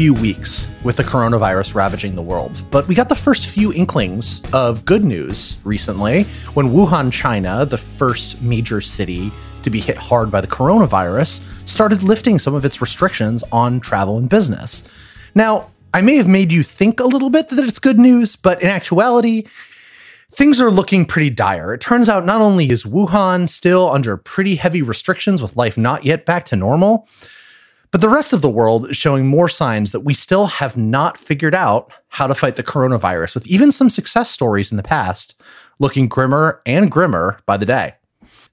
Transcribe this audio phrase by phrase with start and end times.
[0.00, 4.40] few weeks with the coronavirus ravaging the world, but we got the first few inklings
[4.54, 6.22] of good news recently
[6.54, 9.30] when Wuhan, China, the first major city
[9.62, 14.16] to be hit hard by the coronavirus, started lifting some of its restrictions on travel
[14.16, 14.88] and business.
[15.34, 18.62] Now, I may have made you think a little bit that it's good news, but
[18.62, 19.48] in actuality,
[20.30, 21.74] things are looking pretty dire.
[21.74, 26.06] It turns out not only is Wuhan still under pretty heavy restrictions with life not
[26.06, 27.06] yet back to normal,
[27.90, 31.18] but the rest of the world is showing more signs that we still have not
[31.18, 35.40] figured out how to fight the coronavirus, with even some success stories in the past
[35.78, 37.94] looking grimmer and grimmer by the day.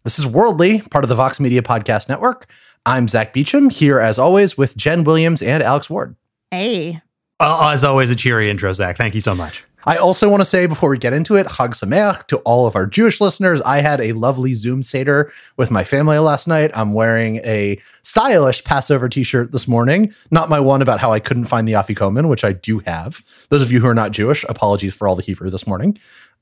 [0.03, 2.45] This is Worldly, part of the Vox Media Podcast Network.
[2.85, 6.15] I'm Zack Beauchamp, here as always with Jen Williams and Alex Ward.
[6.49, 7.02] Hey.
[7.39, 8.95] Uh, as always, a cheery intro, Zack.
[8.95, 9.67] Thank you so much.
[9.87, 12.75] I also want to say before we get into it, Chag Sameach to all of
[12.75, 13.61] our Jewish listeners.
[13.61, 16.71] I had a lovely Zoom Seder with my family last night.
[16.73, 20.11] I'm wearing a stylish Passover t-shirt this morning.
[20.30, 23.23] Not my one about how I couldn't find the Afikoman, which I do have.
[23.49, 25.97] Those of you who are not Jewish, apologies for all the Hebrew this morning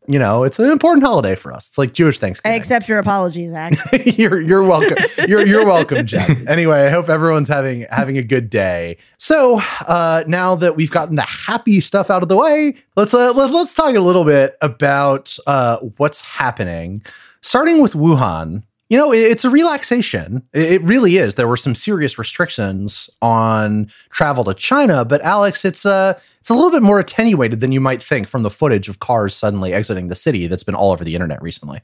[0.08, 1.68] you know, it's an important holiday for us.
[1.68, 2.54] It's like Jewish Thanksgiving.
[2.54, 3.74] I accept your apologies, Zack.
[4.06, 4.98] you're you're welcome.
[5.28, 6.46] You're you're welcome, Jen.
[6.56, 8.98] Anyway, I hope everyone's having having a good day.
[9.18, 13.34] So uh, now that we've gotten the happy stuff out of the way, let's uh,
[13.34, 17.04] let, let's talk a little bit about uh, what's happening.
[17.42, 20.44] Starting with Wuhan, you know, it's a relaxation.
[20.54, 21.36] It really is.
[21.36, 26.52] There were some serious restrictions on travel to China, but Alex, it's a uh, it's
[26.52, 29.74] a little bit more attenuated than you might think from the footage of cars suddenly
[29.74, 31.82] exiting the city that's been all over the internet recently.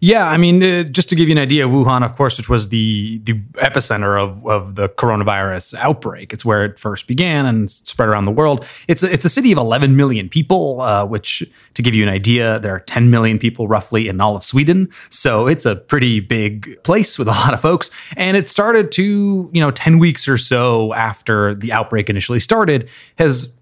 [0.00, 2.68] Yeah, I mean, uh, just to give you an idea, Wuhan, of course, which was
[2.68, 6.32] the the epicenter of, of the coronavirus outbreak.
[6.32, 8.66] It's where it first began and spread around the world.
[8.88, 11.42] It's a, it's a city of 11 million people, uh, which,
[11.74, 14.88] to give you an idea, there are 10 million people roughly in all of Sweden.
[15.10, 17.90] So it's a pretty big place with a lot of folks.
[18.16, 22.90] And it started to, you know, 10 weeks or so after the outbreak initially started,
[23.18, 23.54] has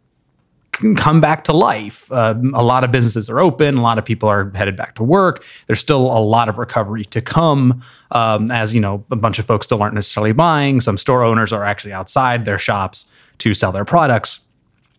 [0.97, 2.11] come back to life.
[2.11, 3.77] Uh, a lot of businesses are open.
[3.77, 5.45] A lot of people are headed back to work.
[5.67, 9.47] There's still a lot of recovery to come, um, as you know, a bunch of
[9.47, 10.81] folks still aren't necessarily buying.
[10.81, 14.41] Some store owners are actually outside their shops to sell their products,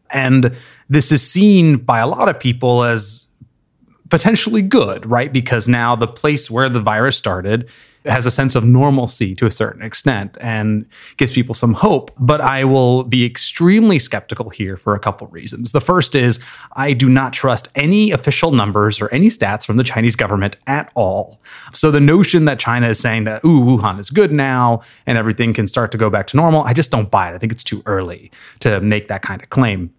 [0.10, 0.56] and
[0.90, 3.28] this is seen by a lot of people as
[4.10, 5.34] potentially good, right?
[5.34, 7.70] Because now the place where the virus started
[8.06, 10.86] has a sense of normalcy to a certain extent and
[11.18, 12.12] gives people some hope.
[12.20, 15.72] But I will be extremely skeptical here for a couple reasons.
[15.72, 16.40] The first is
[16.74, 20.92] I do not trust any official numbers or any stats from the Chinese government at
[20.96, 21.40] all.
[21.74, 25.54] So the notion that China is saying that, ooh, Wuhan is good now and everything
[25.54, 27.36] can start to go back to normal, I just don't buy it.
[27.36, 29.94] I think it's too early to make that kind of claim.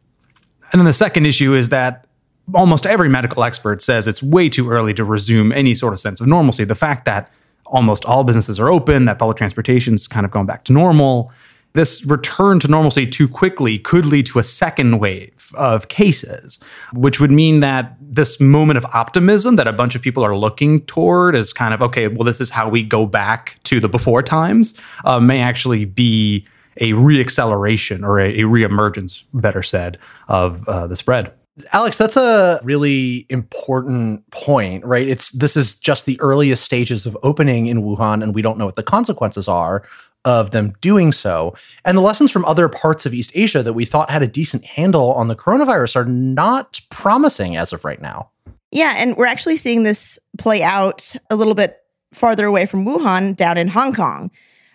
[0.72, 2.06] And then the second issue is that
[2.53, 6.21] almost every medical expert says it's way too early to resume any sort of sense
[6.21, 6.65] of normalcy.
[6.65, 7.31] The fact that
[7.67, 11.33] almost all businesses are open, that public transportation is kind of going back to normal.
[11.75, 16.61] This return to normalcy too quickly could lead to a second wave of cases,
[16.93, 20.83] which would mean that this moment of optimism that a bunch of people are looking
[20.83, 24.22] toward is kind of okay, well, this is how we go back to the before
[24.22, 24.75] times,
[25.05, 26.47] uh, may actually be
[26.77, 31.33] a reacceleration or a, a reemergence, better said, of uh, the spread.
[31.72, 35.06] Alex, that's a really important point, right?
[35.06, 38.66] It's this is just the earliest stages of opening in Wuhan, and we don't know
[38.66, 39.84] what the consequences are
[40.24, 41.54] of them doing so.
[41.84, 44.65] And the lessons from other parts of East Asia that we thought had a decent
[44.65, 48.30] handle on the coronavirus are not promising as of right now.
[48.71, 51.77] Yeah, and we're actually seeing this play out a little bit
[52.12, 54.30] farther away from Wuhan down in Hong Kong.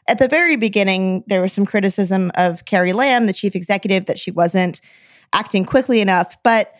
[0.07, 4.17] At the very beginning, there was some criticism of Carrie Lam, the chief executive, that
[4.17, 4.81] she wasn't
[5.33, 6.37] acting quickly enough.
[6.43, 6.73] But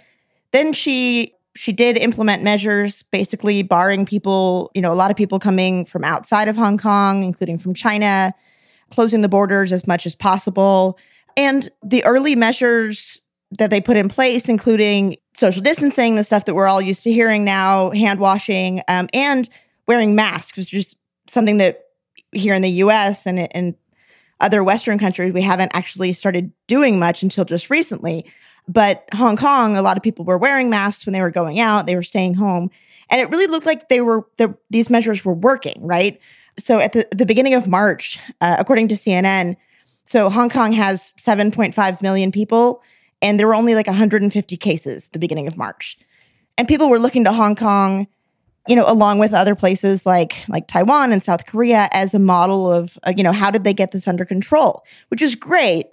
[0.52, 5.40] then she she did implement measures basically barring people, you know, a lot of people
[5.40, 8.34] coming from outside of Hong Kong, including from China,
[8.92, 10.98] closing the borders as much as possible.
[11.36, 13.20] And the early measures
[13.58, 17.12] that they put in place, including social distancing, the stuff that we're all used to
[17.12, 19.50] hearing now, hand washing, um, and
[19.88, 20.96] wearing masks, which is
[21.28, 21.86] something that
[22.32, 23.76] here in the US and in
[24.40, 28.26] other Western countries, we haven't actually started doing much until just recently.
[28.68, 31.88] But Hong Kong, a lot of people were wearing masks when they were going out,
[31.88, 32.70] they were staying home.
[33.10, 36.20] And it really looked like they were the, these measures were working, right?
[36.60, 39.56] So at the, the beginning of March, uh, according to CNN,
[40.04, 42.84] so Hong Kong has 7.5 million people,
[43.22, 45.98] and there were only like 150 cases at the beginning of March.
[46.58, 48.08] And people were looking to Hong Kong,
[48.70, 52.72] you know, along with other places like like Taiwan and South Korea as a model
[52.72, 54.86] of, uh, you know, how did they get this under control?
[55.10, 55.88] Which is great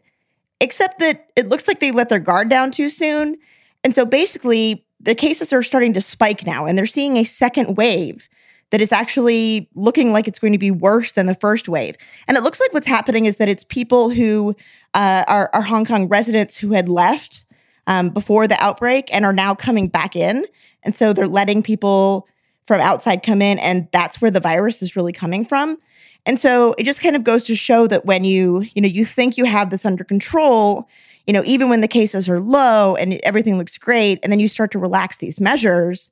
[0.60, 3.36] except that it looks like they let their guard down too soon.
[3.84, 7.76] And so basically, the cases are starting to spike now, and they're seeing a second
[7.76, 8.28] wave
[8.70, 11.96] that is actually looking like it's going to be worse than the first wave.
[12.26, 14.56] And it looks like what's happening is that it's people who
[14.94, 17.46] uh, are, are, Hong Kong residents who had left
[17.86, 20.46] um, before the outbreak and are now coming back in.
[20.82, 22.26] And so they're letting people
[22.66, 25.78] from outside come in, and that's where the virus is really coming from.
[26.24, 29.04] And so it just kind of goes to show that when you, you know, you
[29.04, 30.88] think you have this under control,
[31.26, 34.48] you know, even when the cases are low and everything looks great, and then you
[34.48, 36.10] start to relax these measures,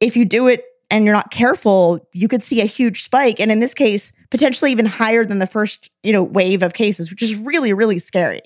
[0.00, 3.40] if you do it and you're not careful, you could see a huge spike.
[3.40, 7.10] And in this case, potentially even higher than the first, you know, wave of cases,
[7.10, 8.42] which is really, really scary.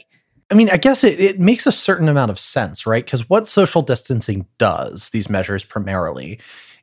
[0.51, 3.05] I mean, I guess it, it makes a certain amount of sense, right?
[3.05, 6.41] Because what social distancing does, these measures primarily,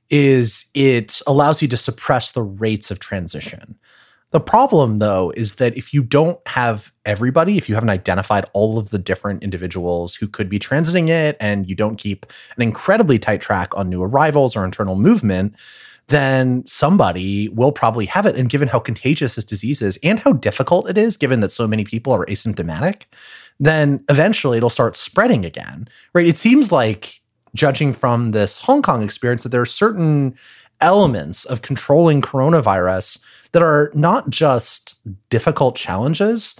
[0.09, 3.77] is it allows you to suppress the rates of transition.
[4.31, 8.77] The problem, though, is that if you don't have everybody, if you haven't identified all
[8.77, 12.25] of the different individuals who could be transiting it, and you don't keep
[12.57, 15.55] an incredibly tight track on new arrivals or internal movement,
[16.07, 18.35] then somebody will probably have it.
[18.35, 21.67] And given how contagious this disease is and how difficult it is, given that so
[21.67, 23.03] many people are asymptomatic,
[23.59, 26.27] then eventually it'll start spreading again, right?
[26.27, 27.21] It seems like
[27.57, 30.35] judging from this Hong Kong experience, that there are certain
[30.79, 34.95] elements of controlling coronavirus that are not just
[35.29, 36.55] difficult challenges,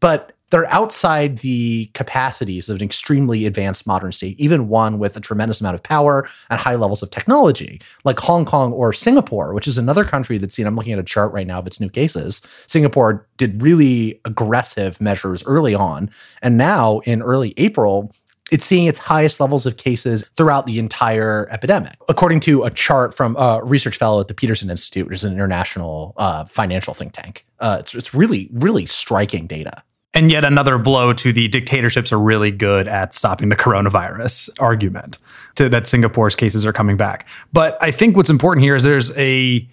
[0.00, 5.20] but they're outside the capacities of an extremely advanced modern state, even one with a
[5.20, 9.66] tremendous amount of power and high levels of technology, like Hong Kong or Singapore, which
[9.66, 10.66] is another country that's seen.
[10.66, 12.42] I'm looking at a chart right now of its new cases.
[12.66, 16.10] Singapore did really aggressive measures early on.
[16.42, 18.12] And now in early April,
[18.50, 21.94] it's seeing its highest levels of cases throughout the entire epidemic.
[22.08, 25.32] According to a chart from a research fellow at the Peterson Institute, which is an
[25.32, 29.82] international uh, financial think tank, uh, it's, it's really, really striking data.
[30.14, 35.18] And yet another blow to the dictatorships are really good at stopping the coronavirus argument
[35.54, 37.26] to that Singapore's cases are coming back.
[37.52, 39.66] But I think what's important here is there's a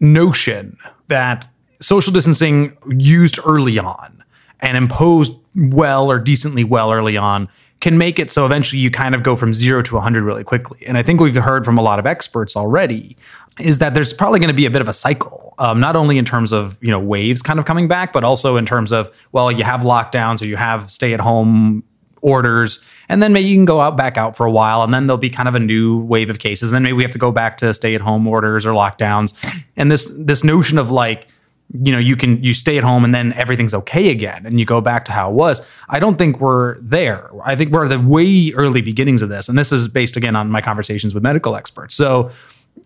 [0.00, 0.76] notion
[1.06, 1.48] that
[1.80, 4.22] social distancing used early on
[4.60, 7.48] and imposed well or decently well early on
[7.80, 10.84] can make it so eventually you kind of go from zero to 100 really quickly.
[10.86, 13.16] And I think we've heard from a lot of experts already
[13.60, 16.18] is that there's probably going to be a bit of a cycle, um, not only
[16.18, 19.12] in terms of you know waves kind of coming back, but also in terms of
[19.32, 21.82] well, you have lockdowns or you have stay at home
[22.20, 25.06] orders, and then maybe you can go out back out for a while, and then
[25.06, 27.18] there'll be kind of a new wave of cases, and then maybe we have to
[27.18, 29.34] go back to stay at home orders or lockdowns,
[29.76, 31.26] and this this notion of like
[31.70, 34.64] you know you can you stay at home and then everything's okay again and you
[34.64, 35.64] go back to how it was.
[35.88, 37.30] I don't think we're there.
[37.44, 39.48] I think we're at the way early beginnings of this.
[39.48, 41.94] And this is based again on my conversations with medical experts.
[41.94, 42.30] So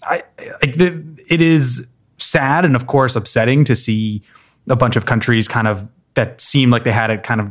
[0.04, 1.86] i, I it is
[2.18, 4.22] sad and of course upsetting to see
[4.68, 7.50] a bunch of countries kind of that seemed like they had it kind of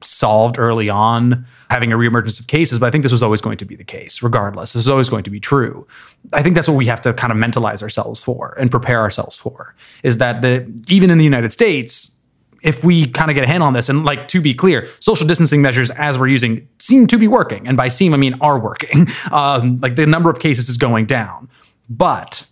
[0.00, 3.56] solved early on having a reemergence of cases, but I think this was always going
[3.58, 4.72] to be the case, regardless.
[4.72, 5.86] This is always going to be true.
[6.32, 9.38] I think that's what we have to kind of mentalize ourselves for and prepare ourselves
[9.38, 12.18] for is that the even in the United States,
[12.62, 15.26] if we kind of get a handle on this, and like to be clear, social
[15.26, 17.66] distancing measures as we're using seem to be working.
[17.68, 19.06] And by seem, I mean are working.
[19.32, 21.48] Um, like the number of cases is going down.
[21.88, 22.46] But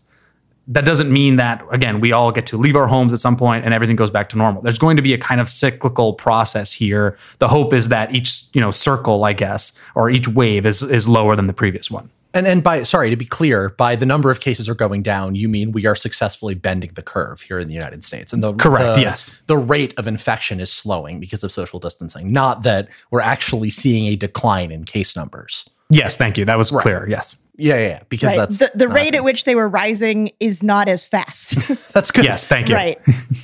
[0.69, 3.65] that doesn't mean that again we all get to leave our homes at some point
[3.65, 4.63] and everything goes back to normal.
[4.63, 7.19] There's going to be a kind of cyclical process here.
[7.39, 11.09] The hope is that each you know circle i guess or each wave is is
[11.09, 12.11] lower than the previous one.
[12.35, 15.35] And and by sorry to be clear by the number of cases are going down
[15.35, 18.33] you mean we are successfully bending the curve here in the united states.
[18.33, 19.43] And the correct the, yes.
[19.49, 24.07] the rate of infection is slowing because of social distancing not that we're actually seeing
[24.07, 26.45] a decline in case numbers Yes, thank you.
[26.45, 27.09] That was clear.
[27.09, 27.37] Yes.
[27.57, 28.39] Yeah, yeah, yeah, because Right.
[28.39, 31.55] that's the, the not rate at which they were rising is not as fast.
[31.93, 32.25] that's good.
[32.25, 32.75] Yes, thank you.
[32.75, 32.99] Right.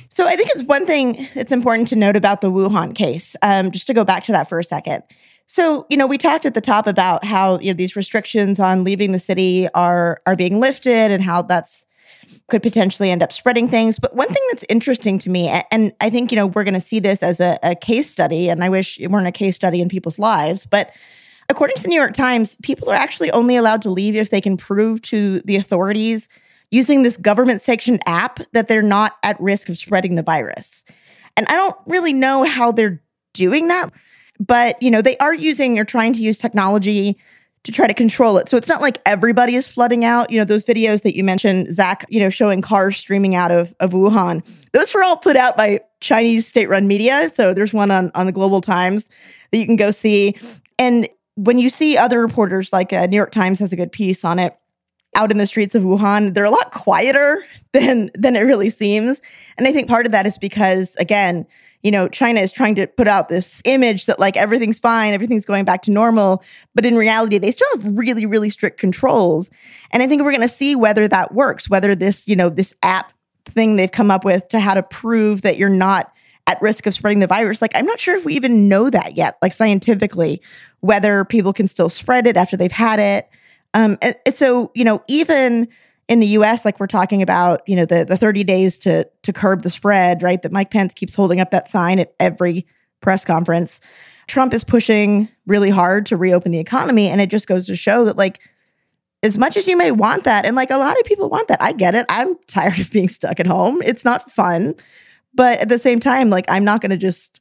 [0.09, 3.69] so I think it's one thing it's important to note about the Wuhan case, um,
[3.71, 5.03] just to go back to that for a second.
[5.45, 8.83] So, you know, we talked at the top about how, you know, these restrictions on
[8.83, 11.85] leaving the city are are being lifted and how that's
[12.49, 13.99] could potentially end up spreading things.
[13.99, 16.81] But one thing that's interesting to me, and I think, you know, we're going to
[16.81, 19.81] see this as a, a case study, and I wish it weren't a case study
[19.81, 20.91] in people's lives, but
[21.49, 24.41] according to the New York Times, people are actually only allowed to leave if they
[24.41, 26.29] can prove to the authorities
[26.71, 30.85] using this government sanctioned app that they're not at risk of spreading the virus.
[31.35, 33.01] And I don't really know how they're
[33.33, 33.91] doing that,
[34.39, 37.17] but you know, they are using or trying to use technology
[37.63, 38.47] to try to control it.
[38.47, 40.31] So it's not like everybody is flooding out.
[40.31, 43.75] You know, those videos that you mentioned, Zack, you know, showing cars streaming out of,
[43.81, 47.29] of Wuhan, those were all put out by Chinese state-run media.
[47.33, 49.09] So there's one on, on the Global Times
[49.51, 50.37] that you can go see.
[50.77, 51.09] And
[51.43, 54.39] when you see other reporters, like uh, New York Times has a good piece on
[54.39, 54.55] it,
[55.15, 59.21] out in the streets of Wuhan, they're a lot quieter than than it really seems.
[59.57, 61.47] And I think part of that is because again,
[61.81, 65.45] you know, China is trying to put out this image that like everything's fine, everything's
[65.45, 66.43] going back to normal,
[66.75, 69.49] but in reality they still have really really strict controls.
[69.91, 72.75] And I think we're going to see whether that works, whether this, you know, this
[72.83, 73.13] app
[73.45, 76.13] thing they've come up with to how to prove that you're not
[76.49, 77.61] at risk of spreading the virus.
[77.61, 80.41] Like, I'm not sure if we even know that yet, like scientifically,
[80.79, 83.29] whether people can still spread it after they've had it.
[83.75, 85.67] Um, and, and so, you know, even
[86.07, 89.31] in the US, like we're talking about, you know, the, the 30 days to to
[89.31, 90.41] curb the spread, right?
[90.41, 92.65] That Mike Pence keeps holding up that sign at every
[92.99, 93.79] press conference.
[94.25, 97.09] Trump is pushing really hard to reopen the economy.
[97.09, 98.41] And it just goes to show that, like,
[99.21, 101.61] as much as you may want that, and like a lot of people want that,
[101.61, 102.07] I get it.
[102.09, 103.83] I'm tired of being stuck at home.
[103.83, 104.73] It's not fun.
[105.33, 107.39] But at the same time, like, I'm not going to just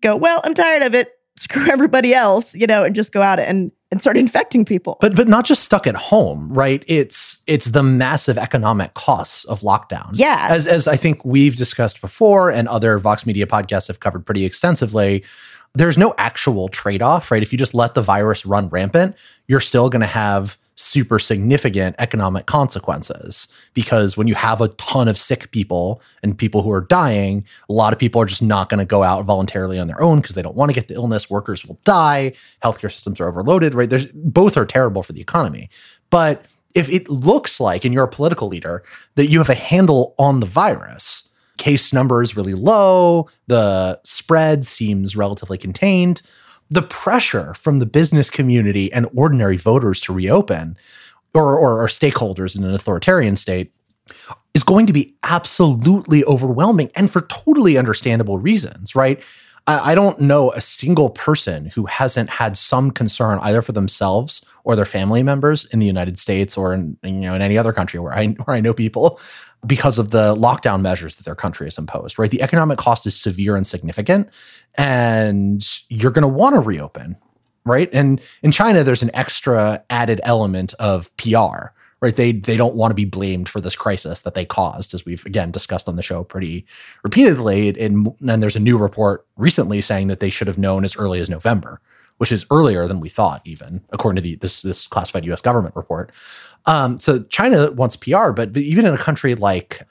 [0.00, 1.12] go, well, I'm tired of it.
[1.36, 4.98] Screw everybody else, you know, and just go out and, and start infecting people.
[5.00, 6.84] But but not just stuck at home, right?
[6.86, 10.10] It's it's the massive economic costs of lockdown.
[10.12, 10.48] Yeah.
[10.50, 14.44] As as I think we've discussed before and other Vox Media podcasts have covered pretty
[14.44, 15.24] extensively,
[15.74, 17.42] there's no actual trade-off, right?
[17.42, 19.16] If you just let the virus run rampant,
[19.46, 25.08] you're still going to have super significant economic consequences because when you have a ton
[25.08, 28.68] of sick people and people who are dying, a lot of people are just not
[28.68, 30.94] going to go out voluntarily on their own because they don't want to get the
[30.94, 31.28] illness.
[31.28, 32.32] Workers will die.
[32.62, 33.90] Healthcare systems are overloaded, right?
[33.90, 35.68] There's both are terrible for the economy.
[36.10, 36.44] But
[36.76, 38.84] if it looks like, and you're a political leader,
[39.16, 44.64] that you have a handle on the virus, case number is really low, the spread
[44.64, 46.22] seems relatively contained,
[46.70, 50.76] the pressure from the business community and ordinary voters to reopen
[51.34, 53.72] or, or, or stakeholders in an authoritarian state
[54.54, 59.22] is going to be absolutely overwhelming and for totally understandable reasons, right?
[59.66, 64.44] I, I don't know a single person who hasn't had some concern either for themselves
[64.64, 67.72] or their family members in the United States or in you know in any other
[67.72, 69.20] country where I where I know people
[69.66, 72.30] because of the lockdown measures that their country has imposed, right?
[72.30, 74.28] The economic cost is severe and significant,
[74.76, 77.16] and you're going to want to reopen,
[77.64, 77.88] right?
[77.92, 82.14] And in China, there's an extra added element of PR, right?
[82.14, 85.26] They they don't want to be blamed for this crisis that they caused, as we've
[85.26, 86.66] again discussed on the show pretty
[87.02, 87.78] repeatedly.
[87.80, 91.20] And then there's a new report recently saying that they should have known as early
[91.20, 91.80] as November,
[92.18, 95.40] which is earlier than we thought, even according to the this this classified U.S.
[95.40, 96.12] government report.
[96.68, 99.82] Um, so China wants PR, but, but even in a country like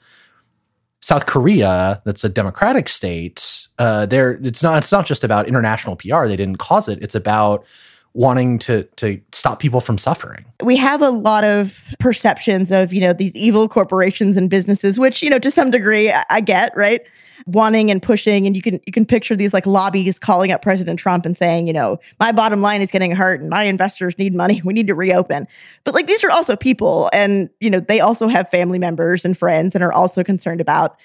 [1.00, 5.96] South Korea, that's a democratic state, uh, there it's not it's not just about international
[5.96, 6.26] PR.
[6.26, 7.02] They didn't cause it.
[7.02, 7.66] It's about
[8.14, 10.44] wanting to to stop people from suffering.
[10.62, 15.22] we have a lot of perceptions of you know these evil corporations and businesses which
[15.22, 17.06] you know to some degree I, I get right
[17.46, 20.98] wanting and pushing and you can you can picture these like lobbies calling up president
[20.98, 24.34] trump and saying you know my bottom line is getting hurt and my investors need
[24.34, 25.46] money we need to reopen
[25.84, 29.36] but like these are also people and you know they also have family members and
[29.36, 30.98] friends and are also concerned about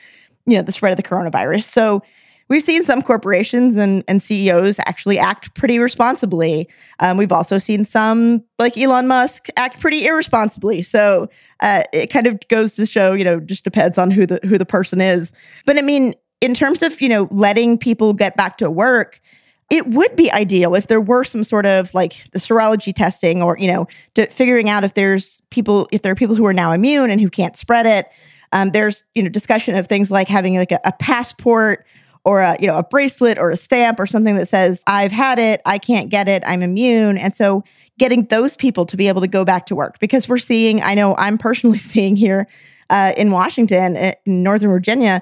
[0.46, 2.02] you know the spread of the coronavirus so
[2.50, 6.70] we've seen some corporations and, and CEOs actually act pretty responsibly.
[7.00, 10.82] Um, we've also seen some, like Elon Musk, act pretty irresponsibly.
[10.82, 11.30] So
[11.62, 14.58] uh, it kind of goes to show, you know, just depends on who the who
[14.58, 15.32] the person is.
[15.66, 19.22] But I mean, in terms of you know letting people get back to work.
[19.70, 23.58] It would be ideal if there were some sort of like the serology testing or,
[23.58, 23.88] you know,
[24.30, 27.30] figuring out if there's people, if there are people who are now immune and who
[27.30, 28.08] can't spread it.
[28.52, 31.88] Um, there's, you know, discussion of things like having like a, a passport
[32.25, 35.40] or a you know a bracelet or a stamp or something that says I've had
[35.40, 37.18] it, I can't get it, I'm immune.
[37.18, 37.63] And so
[38.00, 40.94] getting those people to be able to go back to work because we're seeing, I
[40.94, 42.48] know I'm personally seeing here
[42.90, 45.22] uh, in Washington, in Northern Virginia,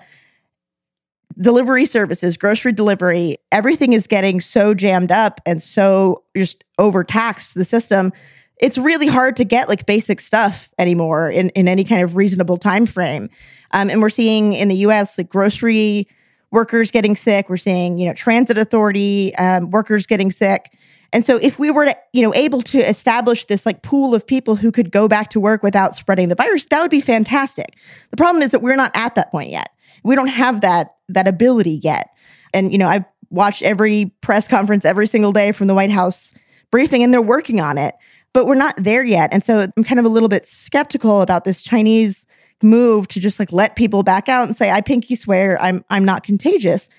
[1.42, 7.66] delivery services, grocery delivery, everything is getting so jammed up and so just overtaxed the
[7.66, 8.14] system.
[8.60, 12.58] It's really hard to get like basic stuff anymore in, in any kind of reasonable
[12.58, 13.30] time frame.
[13.72, 16.08] Um, and we're seeing in the US like grocery
[16.52, 17.50] workers getting sick.
[17.50, 20.78] We're seeing, you know, transit authority um, workers getting sick.
[21.14, 24.26] And so if we were to, you know, able to establish this like pool of
[24.26, 27.76] people who could go back to work without spreading the virus, that would be fantastic.
[28.12, 29.70] The problem is that we're not at that point yet.
[30.04, 32.10] We don't have that that ability yet.
[32.54, 36.34] And you know, I've watched every press conference every single day from the White House
[36.70, 37.96] briefing and they're working on it,
[38.34, 39.30] but we're not there yet.
[39.34, 42.26] And so I'm kind of a little bit skeptical about this Chinese
[42.64, 46.06] move to just like let people back out and say I pinky swear I'm I'm
[46.06, 46.90] not contagious.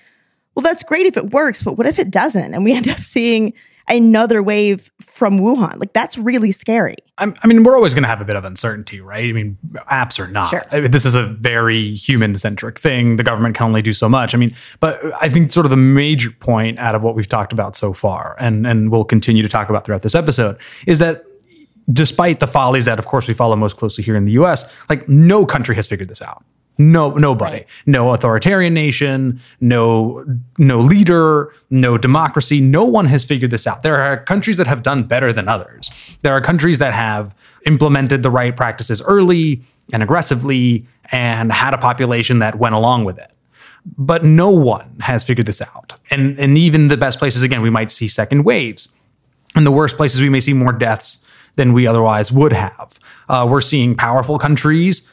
[0.55, 2.99] Well, that's great if it works, but what if it doesn't and we end up
[2.99, 3.53] seeing
[3.87, 5.79] another wave from Wuhan.
[5.79, 6.95] Like that's really scary.
[7.17, 9.29] I'm, i mean, we're always going to have a bit of uncertainty, right?
[9.29, 9.57] I mean,
[9.91, 10.49] apps are not.
[10.49, 10.65] Sure.
[10.71, 13.17] I mean, this is a very human centric thing.
[13.17, 14.33] The government can only do so much.
[14.33, 17.53] I mean, but I think sort of the major point out of what we've talked
[17.53, 21.23] about so far, and and we'll continue to talk about throughout this episode, is that
[21.91, 25.07] despite the follies that, of course, we follow most closely here in the U.S., like
[25.09, 26.43] no country has figured this out.
[26.77, 27.57] No, nobody.
[27.57, 27.67] Right.
[27.85, 29.39] No authoritarian nation.
[29.61, 30.25] No,
[30.57, 31.53] no leader.
[31.69, 32.59] No democracy.
[32.59, 33.83] No one has figured this out.
[33.83, 35.91] There are countries that have done better than others.
[36.21, 39.61] There are countries that have implemented the right practices early
[39.91, 43.31] and aggressively and had a population that went along with it.
[43.97, 45.93] But no one has figured this out.
[46.09, 48.87] And and even the best places, again, we might see second waves.
[49.55, 51.23] In the worst places, we may see more deaths
[51.55, 52.99] than we otherwise would have.
[53.29, 55.07] Uh, we're seeing powerful countries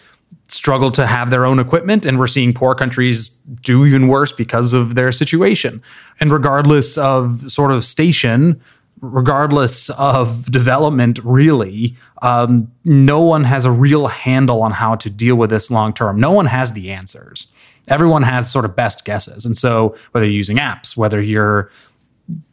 [0.50, 3.28] struggle to have their own equipment, and we're seeing poor countries
[3.62, 5.82] do even worse because of their situation.
[6.18, 8.60] And regardless of sort of station,
[9.00, 15.36] regardless of development, really, um, no one has a real handle on how to deal
[15.36, 16.20] with this long term.
[16.20, 17.46] No one has the answers.
[17.88, 19.44] Everyone has sort of best guesses.
[19.44, 21.70] And so, whether you're using apps, whether you're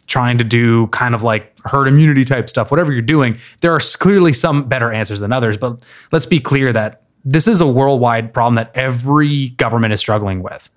[0.07, 3.79] trying to do kind of like herd immunity type stuff, whatever you're doing, there are
[3.79, 5.57] clearly some better answers than others.
[5.57, 5.79] But
[6.11, 10.69] let's be clear that this is a worldwide problem that every government is struggling with.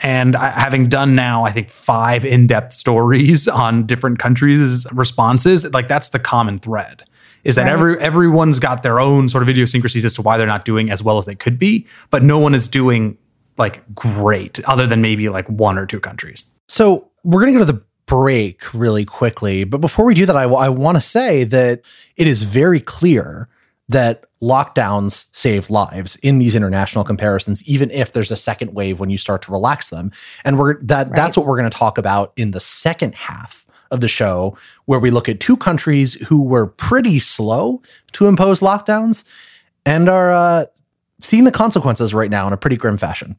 [0.00, 5.88] And I, having done now, I think five in-depth stories on different countries' responses, like
[5.88, 7.02] that's the common thread.
[7.42, 7.72] Is that right.
[7.72, 11.02] every everyone's got their own sort of idiosyncrasies as to why they're not doing as
[11.02, 13.18] well as they could be, but no one is doing
[13.56, 16.44] like great, other than maybe like one or two countries.
[16.68, 20.44] So we're gonna go to the break really quickly, but before we do that, I,
[20.44, 21.82] I want to say that
[22.16, 23.48] it is very clear
[23.88, 29.08] that lockdowns save lives in these international comparisons even if there's a second wave when
[29.08, 30.10] you start to relax them
[30.44, 31.16] and we're that right.
[31.16, 34.98] that's what we're going to talk about in the second half of the show where
[34.98, 37.80] we look at two countries who were pretty slow
[38.12, 39.24] to impose lockdowns
[39.86, 40.66] and are uh,
[41.20, 43.36] seeing the consequences right now in a pretty grim fashion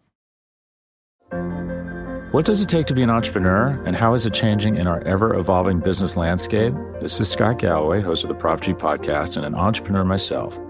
[2.32, 5.02] what does it take to be an entrepreneur, and how is it changing in our
[5.08, 6.74] ever evolving business landscape?
[7.00, 10.60] This is Scott Galloway, host of the Prop G podcast, and an entrepreneur myself.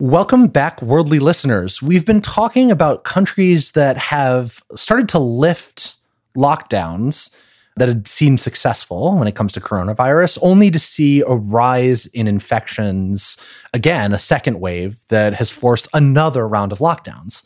[0.00, 1.80] Welcome back, worldly listeners.
[1.80, 5.94] We've been talking about countries that have started to lift
[6.36, 7.32] lockdowns
[7.76, 12.26] that had seemed successful when it comes to coronavirus, only to see a rise in
[12.26, 13.36] infections,
[13.72, 17.44] again, a second wave that has forced another round of lockdowns.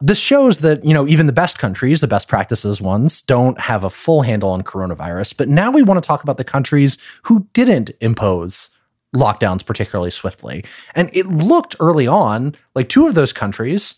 [0.00, 3.84] This shows that, you know, even the best countries, the best practices ones, don't have
[3.84, 5.36] a full handle on coronavirus.
[5.36, 8.75] But now we want to talk about the countries who didn't impose
[9.16, 10.64] lockdowns particularly swiftly.
[10.94, 13.96] And it looked early on like two of those countries,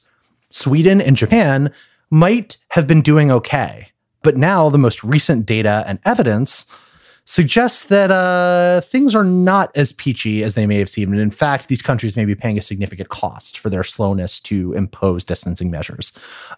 [0.51, 1.73] Sweden and Japan,
[2.11, 3.89] might have been doing okay.
[4.23, 6.67] But now the most recent data and evidence
[7.29, 11.13] suggests that uh, things are not as peachy as they may have seemed.
[11.13, 14.73] And in fact, these countries may be paying a significant cost for their slowness to
[14.73, 16.11] impose distancing measures.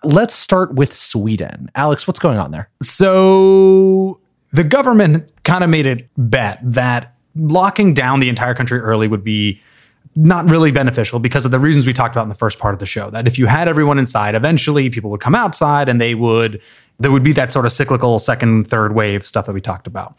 [0.04, 1.66] Let's start with Sweden.
[1.74, 2.70] Alex, what's going on there?
[2.82, 4.20] So
[4.52, 9.24] the government kind of made a bet that locking down the entire country early would
[9.24, 9.60] be
[10.16, 12.80] not really beneficial because of the reasons we talked about in the first part of
[12.80, 13.10] the show.
[13.10, 16.60] That if you had everyone inside, eventually people would come outside and they would
[16.98, 20.16] there would be that sort of cyclical second, third wave stuff that we talked about.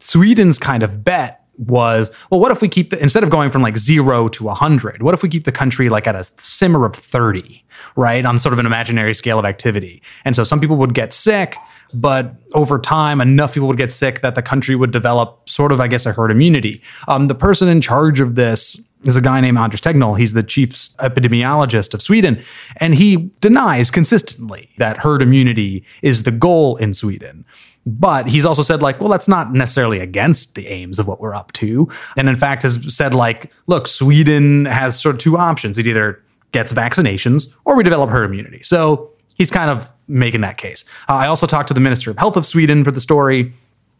[0.00, 3.62] Sweden's kind of bet was, well, what if we keep the, instead of going from
[3.62, 6.96] like zero to 100, what if we keep the country like at a simmer of
[6.96, 8.26] 30, right?
[8.26, 10.02] On sort of an imaginary scale of activity.
[10.24, 11.56] And so some people would get sick,
[11.94, 15.80] but over time, enough people would get sick that the country would develop sort of,
[15.80, 16.82] I guess, a herd immunity.
[17.08, 20.18] Um, the person in charge of this is a guy named Anders Tegnell.
[20.18, 22.42] He's the chief epidemiologist of Sweden,
[22.78, 27.44] and he denies consistently that herd immunity is the goal in Sweden.
[27.86, 31.34] But he's also said, like, well, that's not necessarily against the aims of what we're
[31.34, 31.88] up to.
[32.16, 35.76] And in fact, has said, like, look, Sweden has sort of two options.
[35.76, 38.62] It either gets vaccinations or we develop herd immunity.
[38.62, 40.84] So he's kind of making that case.
[41.08, 43.52] Uh, I also talked to the Minister of Health of Sweden for the story,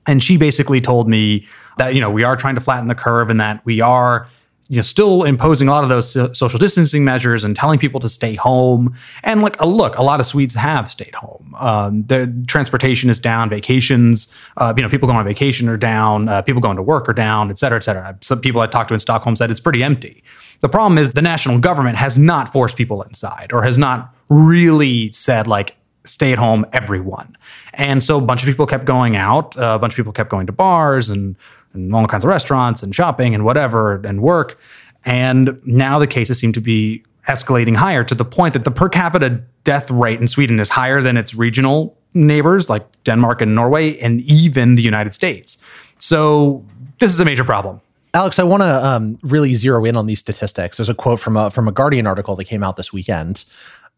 [0.07, 1.47] and she basically told me
[1.79, 4.29] that, you know, we are trying to flatten the curve and that we are
[4.69, 8.09] you know, still imposing a lot of those social distancing measures and telling people to
[8.09, 8.97] stay home.
[9.23, 11.55] And like, uh, look, a lot of Swedes have stayed home.
[11.59, 16.31] Um, the transportation is down, vacations, uh, you know, people going on vacation are down,
[16.31, 18.17] uh, people going to work are down, et cetera, et cetera.
[18.23, 20.25] Some people I talked to in Stockholm said it's pretty empty.
[20.61, 25.13] The problem is the national government has not forced people inside or has not really
[25.13, 27.37] said like, stay at home, everyone.
[27.73, 29.57] And so a bunch of people kept going out.
[29.57, 31.37] Uh, a bunch of people kept going to bars and
[31.73, 34.59] and all kinds of restaurants and shopping and whatever and work.
[35.05, 38.89] And now the cases seem to be escalating higher to the point that the per
[38.89, 43.99] capita death rate in Sweden is higher than its regional neighbors like Denmark and Norway
[43.99, 45.59] and even the United States.
[45.99, 46.65] So
[47.01, 47.81] this is a major problem.
[48.13, 50.77] Alex, I want to um, really zero in on these statistics.
[50.77, 53.45] There's a quote from a from a Guardian article that came out this weekend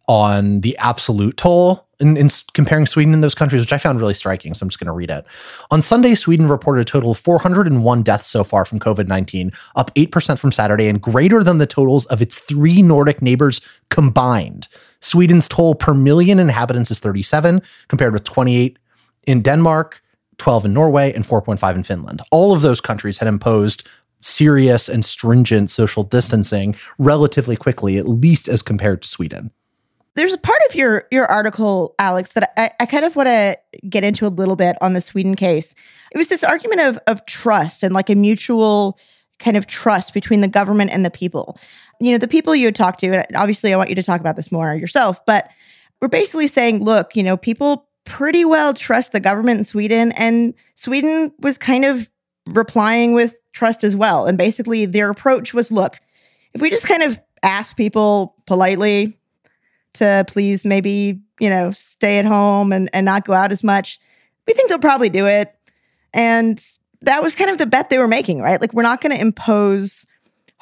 [0.09, 4.15] on the absolute toll in, in, comparing Sweden and those countries, which I found really
[4.15, 4.55] striking.
[4.55, 5.25] So I'm just going to read it.
[5.71, 9.93] On Sunday, Sweden reported a total of 401 deaths so far from COVID 19, up
[9.95, 14.69] 8% from Saturday, and greater than the totals of its three Nordic neighbors combined.
[15.01, 18.79] Sweden's toll per million inhabitants is 37, compared with 28
[19.27, 20.03] in Denmark,
[20.39, 22.21] 12 in Norway, and 4.5 in Finland.
[22.31, 23.89] All of those countries had imposed
[24.21, 29.51] serious and stringent social distancing relatively quickly, at least as compared to Sweden
[30.17, 33.57] there's a part of your your article, Alex, that I, I kind of want to
[33.89, 35.75] get into a little bit on the Sweden case.
[36.11, 38.99] It was this argument of of trust and like a mutual
[39.39, 41.59] kind of trust between the government and the people.
[42.01, 44.21] You know, the people you had talked to, and obviously I want you to talk
[44.21, 45.51] about this more yourself, but
[46.01, 50.55] we're basically saying, look, you know, people pretty well trust the government in Sweden, and
[50.75, 52.09] Sweden was kind of
[52.47, 54.27] replying with trust as well.
[54.27, 55.99] And basically their approach was, look,
[56.55, 59.19] if we just kind of ask people politely,
[59.97, 64.01] to please maybe, you know, stay at home and, and not go out as much,
[64.47, 65.55] we think they'll probably do it.
[66.13, 66.63] And
[67.03, 68.61] that was kind of the bet they were making, right?
[68.61, 70.07] Like, we're not going to impose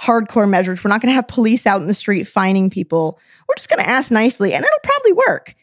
[0.00, 0.82] hardcore measures.
[0.82, 3.18] We're not going to have police out in the street fining people.
[3.48, 5.54] We're just going to ask nicely and it'll probably work.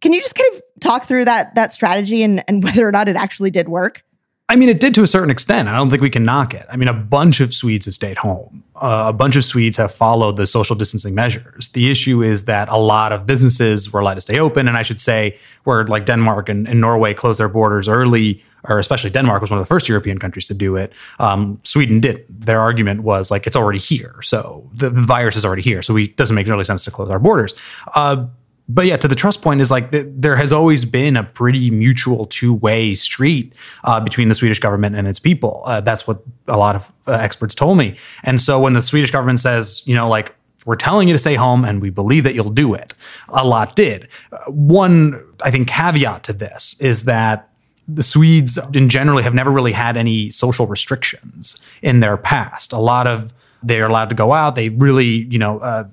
[0.00, 3.08] Can you just kind of talk through that that strategy and, and whether or not
[3.08, 4.04] it actually did work?
[4.50, 5.68] I mean, it did to a certain extent.
[5.68, 6.66] I don't think we can knock it.
[6.68, 8.64] I mean, a bunch of Swedes have stayed home.
[8.74, 11.68] Uh, a bunch of Swedes have followed the social distancing measures.
[11.68, 14.66] The issue is that a lot of businesses were allowed to stay open.
[14.66, 18.80] And I should say, where like Denmark and, and Norway closed their borders early, or
[18.80, 20.92] especially Denmark was one of the first European countries to do it.
[21.20, 22.26] Um, Sweden did.
[22.28, 24.20] Their argument was like, it's already here.
[24.22, 25.80] So the virus is already here.
[25.80, 27.54] So it doesn't make really sense to close our borders.
[27.94, 28.26] Uh,
[28.74, 31.70] but yeah, to the trust point is like th- there has always been a pretty
[31.70, 33.52] mutual two way street
[33.84, 35.62] uh, between the Swedish government and its people.
[35.66, 37.96] Uh, that's what a lot of uh, experts told me.
[38.22, 40.34] And so when the Swedish government says, you know, like
[40.66, 42.94] we're telling you to stay home and we believe that you'll do it,
[43.30, 44.08] a lot did.
[44.30, 47.48] Uh, one, I think, caveat to this is that
[47.88, 52.72] the Swedes in generally have never really had any social restrictions in their past.
[52.72, 54.54] A lot of they're allowed to go out.
[54.54, 55.84] They really, you know, uh,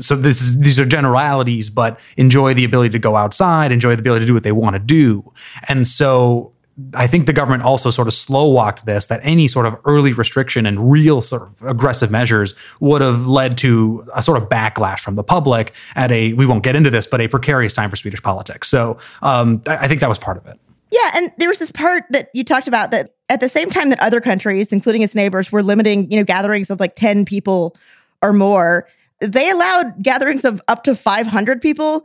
[0.00, 4.00] so this is these are generalities, but enjoy the ability to go outside, enjoy the
[4.00, 5.32] ability to do what they want to do,
[5.68, 6.52] and so.
[6.94, 10.14] I think the government also sort of slow walked this that any sort of early
[10.14, 15.00] restriction and real sort of aggressive measures would have led to a sort of backlash
[15.00, 17.96] from the public at a, we won't get into this, but a precarious time for
[17.96, 18.68] Swedish politics.
[18.70, 20.58] So um, I think that was part of it.
[20.92, 23.88] Yeah, and there was this part that you talked about that at the same time
[23.88, 27.74] that other countries, including its neighbors, were limiting, you know, gatherings of like 10 people
[28.20, 28.86] or more,
[29.20, 32.04] they allowed gatherings of up to 500 people.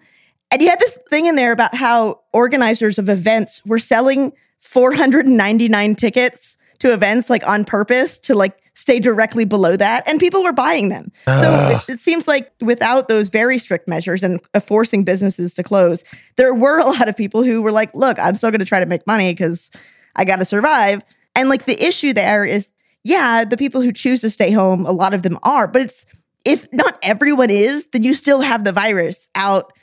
[0.51, 5.95] And you had this thing in there about how organizers of events were selling 499
[5.95, 10.51] tickets to events like on purpose to like stay directly below that and people were
[10.53, 11.11] buying them.
[11.25, 15.63] So it, it seems like without those very strict measures and uh, forcing businesses to
[15.63, 16.03] close,
[16.35, 18.79] there were a lot of people who were like, look, I'm still going to try
[18.79, 19.71] to make money because
[20.15, 21.03] I got to survive.
[21.35, 22.69] And like the issue there is,
[23.03, 26.05] yeah, the people who choose to stay home, a lot of them are, but it's
[26.45, 29.73] if not everyone is, then you still have the virus out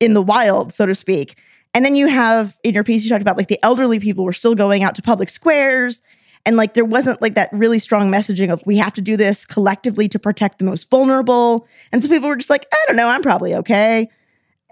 [0.00, 1.38] in the wild, so to speak.
[1.72, 4.32] And then you have in your piece, you talked about like the elderly people were
[4.32, 6.02] still going out to public squares.
[6.46, 9.44] And like there wasn't like that really strong messaging of we have to do this
[9.44, 11.66] collectively to protect the most vulnerable.
[11.92, 14.08] And so people were just like, I don't know, I'm probably okay.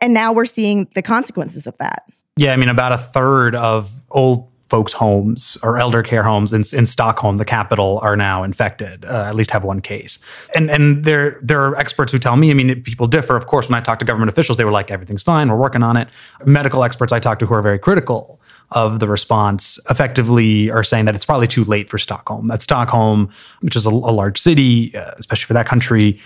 [0.00, 2.04] And now we're seeing the consequences of that.
[2.36, 6.62] Yeah, I mean, about a third of old folks' homes or elder care homes in,
[6.76, 9.04] in Stockholm, the capital, are now infected.
[9.04, 10.18] Uh, at least have one case.
[10.54, 12.50] And and there there are experts who tell me.
[12.50, 13.36] I mean, people differ.
[13.36, 15.48] Of course, when I talk to government officials, they were like, "Everything's fine.
[15.48, 16.08] We're working on it."
[16.44, 18.40] Medical experts I talk to who are very critical
[18.72, 22.48] of the response effectively are saying that it's probably too late for Stockholm.
[22.48, 26.20] That Stockholm, which is a, a large city, uh, especially for that country,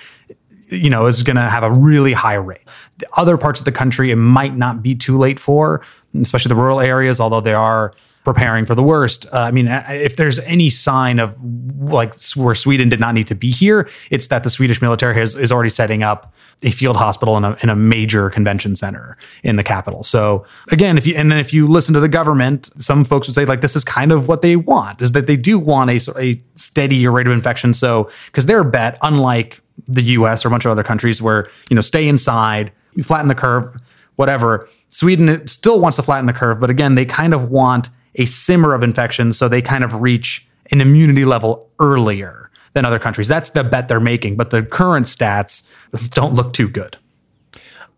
[0.68, 2.62] you know, is going to have a really high rate.
[2.98, 5.82] The other parts of the country, it might not be too late for,
[6.20, 9.26] especially the rural areas, although they are preparing for the worst.
[9.32, 11.36] Uh, I mean, if there's any sign of
[11.80, 15.34] like where Sweden did not need to be here, it's that the Swedish military has,
[15.34, 16.31] is already setting up
[16.62, 20.02] a field hospital in a, in a major convention center in the capital.
[20.02, 23.34] So again, if you and then if you listen to the government, some folks would
[23.34, 26.20] say like this is kind of what they want is that they do want a
[26.20, 27.74] a steady rate of infection.
[27.74, 30.44] So because their bet, unlike the U.S.
[30.44, 33.80] or a bunch of other countries where you know stay inside, you flatten the curve,
[34.16, 34.68] whatever.
[34.88, 38.74] Sweden still wants to flatten the curve, but again, they kind of want a simmer
[38.74, 43.28] of infections so they kind of reach an immunity level earlier than other countries.
[43.28, 45.68] That's the bet they're making, but the current stats
[46.10, 46.96] don't look too good.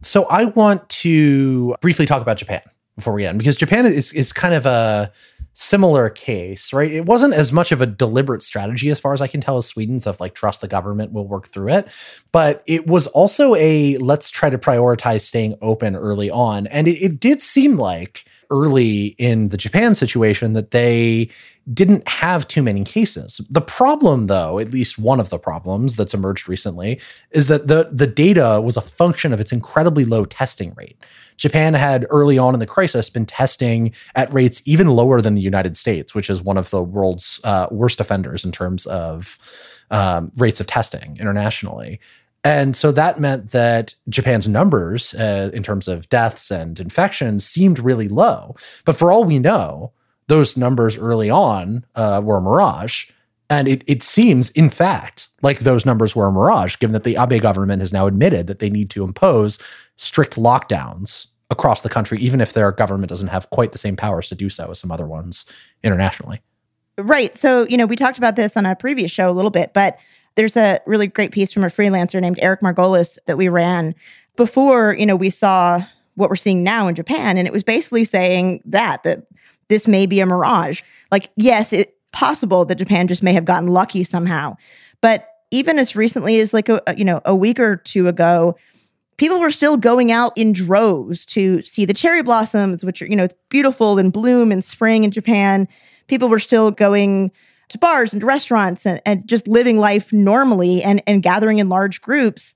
[0.02, 2.60] So I want to briefly talk about Japan
[2.96, 5.12] before we end because Japan is is kind of a
[5.54, 6.92] similar case, right?
[6.92, 9.66] It wasn't as much of a deliberate strategy as far as I can tell as
[9.66, 11.88] Sweden's of like trust the government, we'll work through it.
[12.32, 16.66] But it was also a let's try to prioritize staying open early on.
[16.66, 21.28] And it, it did seem like early in the Japan situation that they
[21.72, 23.40] didn't have too many cases.
[23.50, 27.88] The problem, though, at least one of the problems that's emerged recently, is that the,
[27.90, 30.96] the data was a function of its incredibly low testing rate.
[31.36, 35.40] Japan had early on in the crisis been testing at rates even lower than the
[35.42, 39.38] United States, which is one of the world's uh, worst offenders in terms of
[39.90, 41.98] um, rates of testing internationally.
[42.44, 47.78] And so that meant that Japan's numbers uh, in terms of deaths and infections seemed
[47.78, 48.54] really low.
[48.84, 49.92] But for all we know,
[50.26, 53.10] those numbers early on uh, were a mirage.
[53.48, 57.16] And it, it seems, in fact, like those numbers were a mirage, given that the
[57.16, 59.58] Abe government has now admitted that they need to impose
[59.96, 64.28] strict lockdowns across the country, even if their government doesn't have quite the same powers
[64.28, 65.44] to do so as some other ones
[65.82, 66.40] internationally.
[66.96, 67.36] Right.
[67.36, 69.98] So, you know, we talked about this on a previous show a little bit, but
[70.36, 73.94] there's a really great piece from a freelancer named Eric Margolis that we ran
[74.36, 75.80] before, you know, we saw
[76.16, 77.38] what we're seeing now in Japan.
[77.38, 79.26] And it was basically saying that, that
[79.68, 80.82] this may be a mirage.
[81.10, 84.56] Like, yes, it's possible that Japan just may have gotten lucky somehow.
[85.00, 88.56] But even as recently as like a, you know, a week or two ago,
[89.16, 93.16] people were still going out in droves to see the cherry blossoms, which are, you
[93.16, 95.68] know, beautiful and bloom in spring in Japan.
[96.08, 97.30] People were still going
[97.68, 101.68] to bars and to restaurants and, and just living life normally and, and gathering in
[101.68, 102.54] large groups.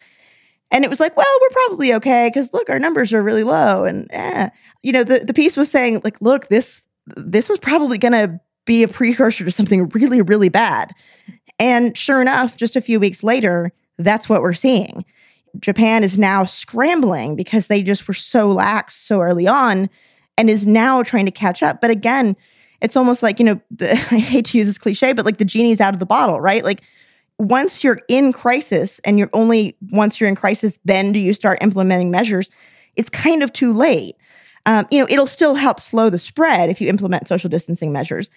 [0.70, 3.84] And it was like, well, we're probably okay because look, our numbers are really low.
[3.84, 4.50] And eh.
[4.82, 8.82] you know, the, the piece was saying, like, look, this this was probably gonna be
[8.82, 10.92] a precursor to something really, really bad.
[11.58, 15.04] And sure enough, just a few weeks later, that's what we're seeing.
[15.58, 19.88] Japan is now scrambling because they just were so lax so early on
[20.36, 21.80] and is now trying to catch up.
[21.80, 22.36] But again,
[22.80, 25.44] it's almost like, you know, the, I hate to use this cliche, but like the
[25.44, 26.64] genie's out of the bottle, right?
[26.64, 26.82] Like
[27.38, 31.58] once you're in crisis and you're only once you're in crisis, then do you start
[31.62, 32.50] implementing measures?
[32.96, 34.16] It's kind of too late.
[34.66, 38.28] Um, you know, it'll still help slow the spread if you implement social distancing measures,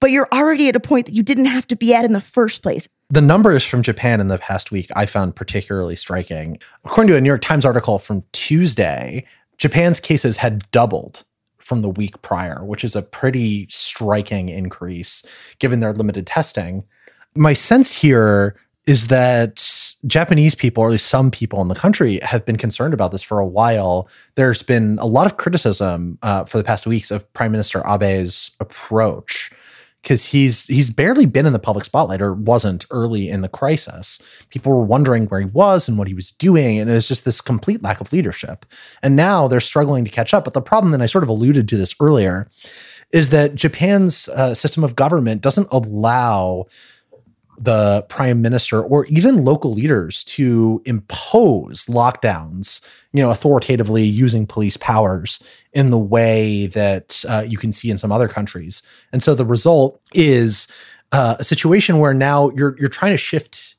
[0.00, 2.20] but you're already at a point that you didn't have to be at in the
[2.20, 2.88] first place.
[3.10, 6.58] The numbers from Japan in the past week I found particularly striking.
[6.84, 9.26] According to a New York Times article from Tuesday,
[9.58, 11.24] Japan's cases had doubled
[11.62, 15.24] from the week prior, which is a pretty striking increase
[15.58, 16.84] given their limited testing.
[17.34, 22.18] My sense here is that Japanese people, or at least some people in the country,
[22.22, 24.08] have been concerned about this for a while.
[24.34, 28.50] There's been a lot of criticism uh, for the past weeks of Prime Minister Abe's
[28.58, 29.52] approach,
[30.02, 34.20] because he's he's barely been in the public spotlight or wasn't early in the crisis.
[34.50, 37.24] People were wondering where he was and what he was doing, and it was just
[37.24, 38.66] this complete lack of leadership.
[39.02, 40.44] And now they're struggling to catch up.
[40.44, 42.48] But the problem, and I sort of alluded to this earlier,
[43.12, 46.66] is that Japan's uh, system of government doesn't allow
[47.58, 54.76] the prime minister or even local leaders to impose lockdowns, you know, authoritatively using police
[54.76, 58.82] powers in the way that uh, you can see in some other countries.
[59.12, 60.68] And so the result is
[61.12, 63.76] uh, a situation where now you're you're trying to shift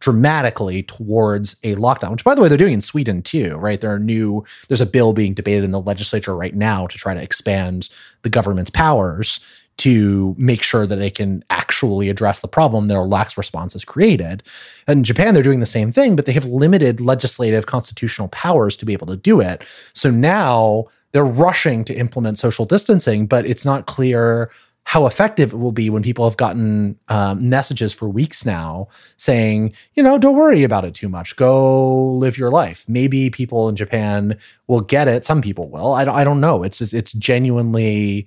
[0.00, 3.80] dramatically towards a lockdown, which by the way they're doing in Sweden too, right?
[3.80, 7.14] There are new there's a bill being debated in the legislature right now to try
[7.14, 7.88] to expand
[8.22, 9.40] the government's powers
[9.76, 13.84] to make sure that they can actually address the problem that their lax response has
[13.84, 14.42] created.
[14.86, 18.76] And in Japan, they're doing the same thing, but they have limited legislative constitutional powers
[18.76, 19.62] to be able to do it.
[19.92, 24.50] So now they're rushing to implement social distancing, but it's not clear
[24.86, 29.72] how effective it will be when people have gotten um, messages for weeks now saying,
[29.94, 31.36] you know, don't worry about it too much.
[31.36, 32.84] Go live your life.
[32.88, 35.24] Maybe people in Japan will get it.
[35.24, 35.92] Some people will.
[35.92, 36.64] I don't, I don't know.
[36.64, 38.26] It's it's genuinely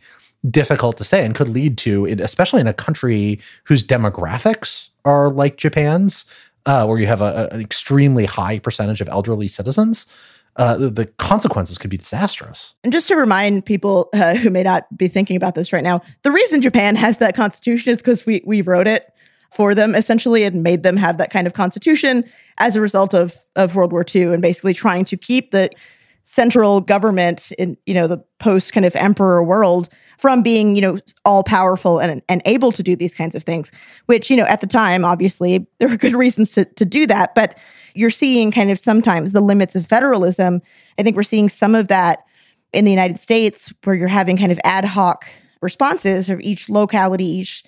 [0.49, 5.57] difficult to say and could lead to, especially in a country whose demographics are like
[5.57, 6.23] Japan's,
[6.65, 10.07] uh, where you have a, an extremely high percentage of elderly citizens.
[10.57, 12.73] Uh, the, consequences could be disastrous.
[12.83, 16.01] And just to remind people uh, who may not be thinking about this right now,
[16.23, 19.13] the reason Japan has that constitution is because we we wrote it
[19.51, 22.23] for them essentially and made them have that kind of constitution
[22.57, 25.69] as a result of of World War II and basically trying to keep the
[26.29, 29.87] central government in you know the post kind of emperor world
[30.17, 33.71] from being you know all powerful and, and able to do these kinds of things
[34.07, 37.33] which you know at the time obviously there were good reasons to, to do that.
[37.33, 37.57] But
[37.95, 40.61] you're seeing kind of sometimes the limits of federalism.
[40.99, 42.23] I think we're seeing some of that
[42.73, 45.25] in the united states where you're having kind of ad hoc
[45.61, 47.63] responses of each locality each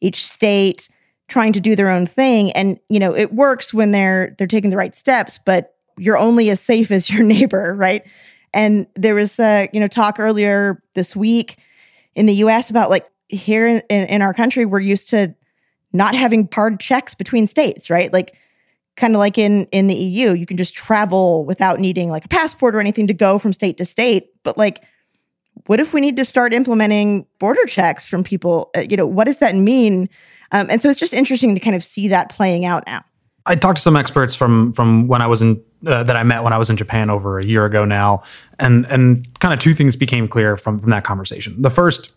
[0.00, 0.88] each state
[1.28, 2.52] trying to do their own thing.
[2.52, 6.50] And you know it works when they're they're taking the right steps but you're only
[6.50, 8.04] as safe as your neighbor, right?
[8.52, 11.58] And there was uh, you know talk earlier this week
[12.14, 12.70] in the U.S.
[12.70, 15.34] about like here in, in our country we're used to
[15.92, 18.12] not having hard checks between states, right?
[18.12, 18.36] Like
[18.96, 22.28] kind of like in in the EU, you can just travel without needing like a
[22.28, 24.30] passport or anything to go from state to state.
[24.42, 24.82] But like,
[25.66, 28.70] what if we need to start implementing border checks from people?
[28.76, 30.08] Uh, you know, what does that mean?
[30.52, 33.02] Um, and so it's just interesting to kind of see that playing out now.
[33.46, 36.42] I talked to some experts from from when I was in uh, that I met
[36.42, 38.22] when I was in Japan over a year ago now,
[38.58, 41.60] and and kind of two things became clear from from that conversation.
[41.60, 42.12] The first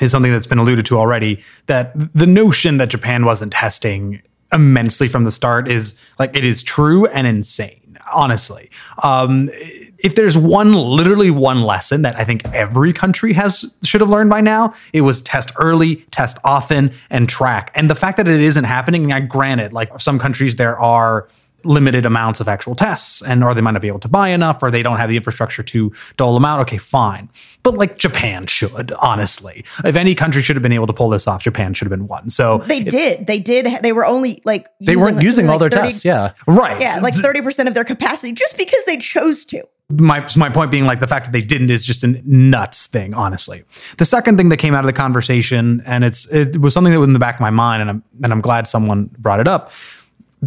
[0.00, 5.08] is something that's been alluded to already that the notion that Japan wasn't testing immensely
[5.08, 8.70] from the start is like it is true and insane honestly.
[9.02, 9.50] Um,
[9.98, 14.30] if there's one, literally one lesson that I think every country has should have learned
[14.30, 17.70] by now, it was test early, test often, and track.
[17.74, 21.28] And the fact that it isn't happening, I granted, like some countries there are
[21.64, 24.62] limited amounts of actual tests and or they might not be able to buy enough
[24.62, 26.60] or they don't have the infrastructure to dole them out.
[26.60, 27.28] Okay fine.
[27.62, 29.64] But like japan should honestly.
[29.84, 32.06] If any country should have been able to pull this off japan should have been
[32.06, 32.30] one.
[32.30, 33.26] So they it, did.
[33.26, 36.32] They did they were only like they weren't using all like their 30, tests yeah.
[36.46, 36.80] Right.
[36.80, 39.66] Yeah like 30% of their capacity just because they chose to.
[39.90, 43.14] My my point being like the fact that they didn't is just a nuts thing
[43.14, 43.64] honestly.
[43.98, 47.00] The second thing that came out of the conversation and it's it was something that
[47.00, 49.48] was in the back of my mind and I'm and I'm glad someone brought it
[49.48, 49.72] up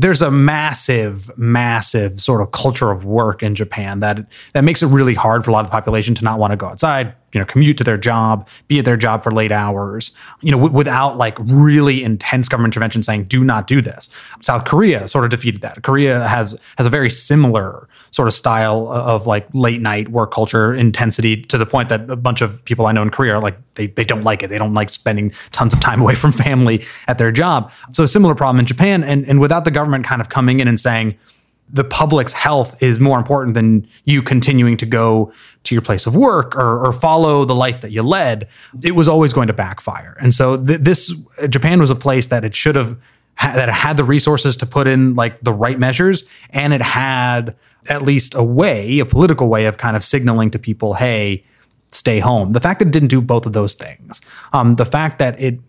[0.01, 4.87] there's a massive, massive sort of culture of work in Japan that that makes it
[4.87, 7.39] really hard for a lot of the population to not want to go outside, you
[7.39, 10.09] know, commute to their job, be at their job for late hours,
[10.41, 14.09] you know, w- without like really intense government intervention saying, "Do not do this."
[14.41, 15.83] South Korea sort of defeated that.
[15.83, 20.73] Korea has has a very similar sort of style of like late night work culture
[20.73, 23.59] intensity to the point that a bunch of people I know in Korea are like
[23.75, 24.47] they, they don't like it.
[24.47, 27.71] They don't like spending tons of time away from family at their job.
[27.91, 29.03] So similar problem in Japan.
[29.03, 31.15] And, and without the government kind of coming in and saying,
[31.69, 35.31] the public's health is more important than you continuing to go
[35.67, 38.47] to your place of work or, or follow the life that you led,
[38.83, 40.17] it was always going to backfire.
[40.19, 41.13] And so th- this
[41.49, 42.97] Japan was a place that it should have
[43.39, 47.55] that it had the resources to put in like the right measures and it had
[47.87, 51.43] at least a way, a political way of kind of signaling to people, hey,
[51.91, 52.53] stay home.
[52.53, 54.21] The fact that it didn't do both of those things,
[54.53, 55.59] um, the fact that it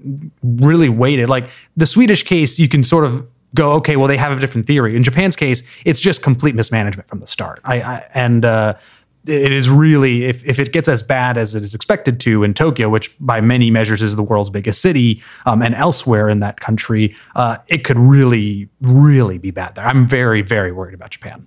[0.42, 4.32] really waited, like the Swedish case, you can sort of go, okay, well, they have
[4.32, 4.96] a different theory.
[4.96, 7.61] In Japan's case, it's just complete mismanagement from the start.
[7.64, 8.74] I, I and uh,
[9.28, 12.54] it is really if, if it gets as bad as it is expected to in
[12.54, 16.61] Tokyo, which by many measures is the world's biggest city, um, and elsewhere in that
[16.61, 19.86] country, uh, it could really, really be bad there.
[19.86, 21.46] I'm very, very worried about Japan.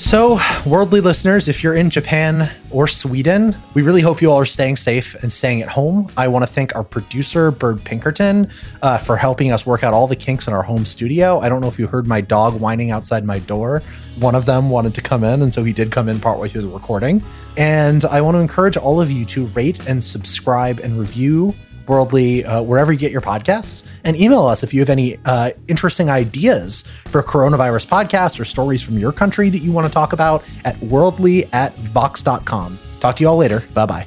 [0.00, 4.46] So, worldly listeners, if you're in Japan or Sweden, we really hope you all are
[4.46, 6.10] staying safe and staying at home.
[6.16, 8.48] I want to thank our producer, Bird Pinkerton,
[8.80, 11.38] uh, for helping us work out all the kinks in our home studio.
[11.40, 13.82] I don't know if you heard my dog whining outside my door.
[14.18, 16.62] One of them wanted to come in, and so he did come in partway through
[16.62, 17.22] the recording.
[17.58, 21.54] And I want to encourage all of you to rate and subscribe and review
[21.90, 25.50] Worldly uh, wherever you get your podcasts and email us if you have any uh,
[25.66, 30.12] interesting ideas for coronavirus podcasts or stories from your country that you want to talk
[30.12, 32.78] about at worldly at vox.com.
[33.00, 33.64] Talk to you all later.
[33.74, 34.06] Bye bye.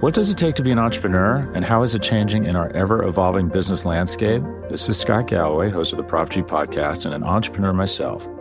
[0.00, 2.74] What does it take to be an entrepreneur, and how is it changing in our
[2.74, 4.42] ever evolving business landscape?
[4.68, 8.26] This is Scott Galloway, host of the Prop G podcast, and an entrepreneur myself.